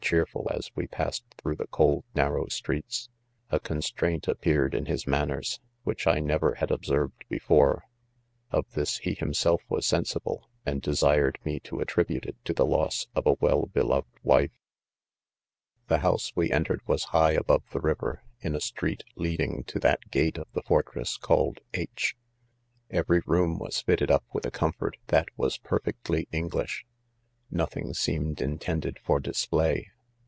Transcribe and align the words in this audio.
cheerful 0.03 0.49
as' 0.51 0.69
we; 0.75 0.87
pasii§d 0.87 1.21
r 1.45 1.53
'i'hr'oUgh 1.53 1.61
ttte"6'6Id 1.63 1.97
f 1.99 2.03
narrow 2.15 2.47
streets, 2.47 3.09
a' 3.49 3.59
cbn 3.61 3.77
''straftit 3.77 4.27
r 4.27 4.31
appeared 4.31 4.73
L 4.75 4.81
in''hrs 4.81 5.07
manners, 5.07 5.59
%hiek 5.85 6.11
I 6.11 6.19
nev 6.19 6.43
er' 6.43 6.55
Ml 6.59 6.71
observed 6.71 7.13
f 7.21 7.29
Before, 7.29 7.85
i 8.51 8.57
Of 8.57 8.65
this 8.71 8.97
'he 8.97 9.13
himself 9.13 9.61
TOs^ensiMejand'^eMred 9.69 11.35
meto 11.45 11.79
attribute 11.81 12.25
'it 12.25 12.35
to 12.45 12.53
tie 12.53 12.63
loss/Of 12.63 13.25
a 13.27 13.35
well 13.39 13.67
"b6ldved%ife.' 13.73 14.51
s 14.51 14.51
The^hoilse 15.87 16.33
we 16.35 16.51
entered 16.51 16.81
was 16.87 17.05
Mgli 17.05 17.37
abovv, 17.37 17.61
i^ 17.61 17.71
THE 17.71 17.79
CONFESSIONS. 17.79 17.79
85 17.79 17.81
■river, 17.99 18.17
in 18.41 18.55
a 18.55 18.59
street 18.59 19.03
'leading 19.15 19.63
to 19.65 19.79
that} 19.79 20.09
gate 20.11 20.37
of 20.39 20.47
the 20.51 20.63
fortress 20.63 21.15
called 21.15 21.59
H—. 21.73 22.17
Every 22.89 23.21
room 23.27 23.59
was 23.59 23.79
fitted 23.79 24.09
up 24.11 24.25
with 24.33 24.45
a 24.47 24.51
comfort 24.51 24.97
that 25.07 25.29
was 25.37 25.59
perfectly 25.59 26.27
English, 26.33 26.85
Nothing 27.53 27.93
seemed 27.93 28.39
intended 28.41 28.97
for 29.03 29.19
display. 29.21 29.87